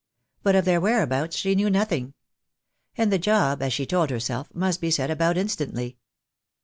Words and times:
But 0.41 0.55
of 0.55 0.65
their 0.65 0.81
whereabouts 0.81 1.37
she 1.37 1.53
knew 1.53 1.69
nothing. 1.69 2.15
And 2.97 3.13
the 3.13 3.19
job, 3.19 3.61
as 3.61 3.71
she 3.71 3.85
told 3.85 4.09
herself, 4.09 4.49
must 4.51 4.81
be 4.81 4.89
set 4.89 5.11
about 5.11 5.37
instantly. 5.37 5.99